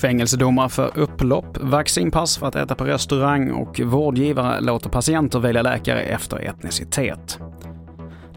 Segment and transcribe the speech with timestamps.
[0.00, 6.00] Fängelsedomar för upplopp, vaccinpass för att äta på restaurang och vårdgivare låter patienter välja läkare
[6.00, 7.38] efter etnicitet.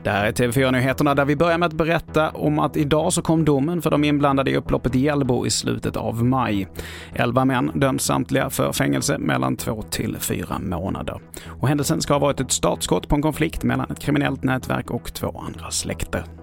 [0.04, 3.46] Det här är TV4-nyheterna där vi börjar med att berätta om att idag så kom
[3.46, 6.68] domen för de inblandade i upploppet i Hjällbo i slutet av maj.
[7.16, 11.22] Elva män döms samtliga för fängelse mellan två till fyra månader.
[11.62, 15.14] Och händelsen ska ha varit ett startskott på en konflikt mellan ett kriminellt nätverk och
[15.14, 16.43] två andra släkter.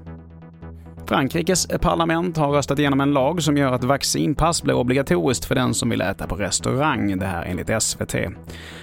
[1.10, 5.74] Frankrikes parlament har röstat igenom en lag som gör att vaccinpass blir obligatoriskt för den
[5.74, 8.14] som vill äta på restaurang, det här enligt SVT.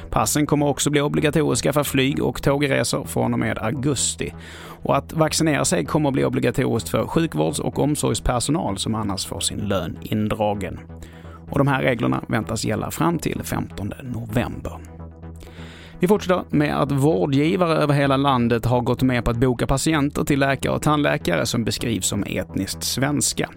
[0.09, 4.33] Passen kommer också bli obligatoriska för flyg och tågresor från och med augusti.
[4.83, 9.59] Och att vaccinera sig kommer bli obligatoriskt för sjukvårds och omsorgspersonal som annars får sin
[9.59, 10.79] lön indragen.
[11.49, 14.96] Och de här reglerna väntas gälla fram till 15 november.
[15.99, 20.23] Vi fortsätter med att vårdgivare över hela landet har gått med på att boka patienter
[20.23, 23.49] till läkare och tandläkare som beskrivs som etniskt svenska.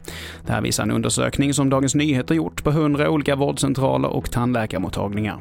[0.46, 5.41] Det här visar en undersökning som Dagens Nyheter gjort på 100 olika vårdcentraler och tandläkarmottagningar.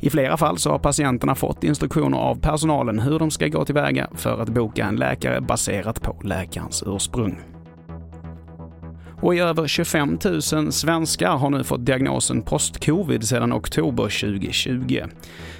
[0.00, 4.08] I flera fall så har patienterna fått instruktioner av personalen hur de ska gå tillväga
[4.14, 7.40] för att boka en läkare baserat på läkarens ursprung.
[9.22, 10.18] Och i över 25
[10.52, 15.02] 000 svenskar har nu fått diagnosen post-covid sedan oktober 2020.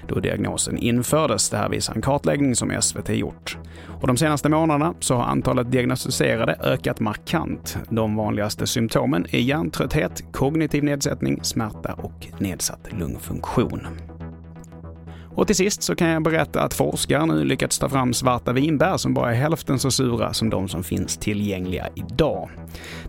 [0.08, 1.50] Då diagnosen infördes.
[1.50, 3.58] Det här visar en kartläggning som SVT gjort.
[4.00, 7.78] Och de senaste månaderna så har antalet diagnostiserade ökat markant.
[7.88, 13.86] De vanligaste symptomen är hjärntrötthet, kognitiv nedsättning, smärta och nedsatt lungfunktion.
[15.34, 18.96] Och till sist så kan jag berätta att forskare nu lyckats ta fram svarta vinbär
[18.96, 22.50] som bara är hälften så sura som de som finns tillgängliga idag.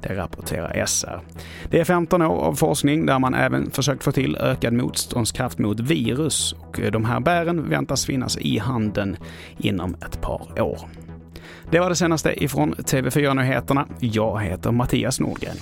[0.02, 1.20] Det rapporterar SR.
[1.70, 5.80] Det är 15 år av forskning där man även försökt få till ökad motståndskraft mot
[5.80, 9.18] virus och de här bären väntas finnas i handeln
[9.58, 10.80] inom ett par år.
[11.72, 13.88] Det var det senaste ifrån TV4 Nyheterna.
[14.00, 15.56] Jag heter Mattias Nordgren.